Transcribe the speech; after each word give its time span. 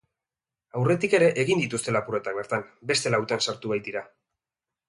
Aurretik 0.79 1.13
ere 1.17 1.27
egin 1.43 1.61
dituzte 1.65 1.95
lapurretak 1.97 2.39
bertan, 2.39 2.67
beste 2.93 3.15
lautan 3.17 3.47
sartu 3.49 3.75
baitira. 3.75 4.07